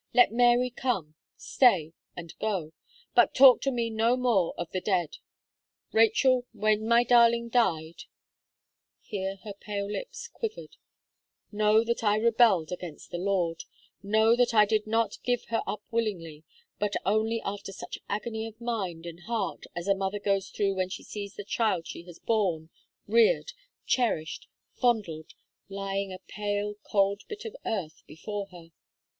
[0.15, 2.73] Let Mary come, stay, and go;
[3.13, 5.17] but talk to me no more of the dead.
[5.91, 8.05] Rachel, when my darling died,"
[8.99, 10.77] here her pale lips quivered,
[11.51, 13.65] "know that I rebelled against the Lord
[14.01, 16.45] know that I did not give her up willingly,
[16.79, 20.89] but only after such agony of mind and heart as a mother goes through when
[20.89, 22.71] she sees the child she has borne,
[23.05, 23.51] reared,
[23.85, 25.35] cherished, fondled,
[25.69, 28.69] lying a pale, cold bit of earth before her!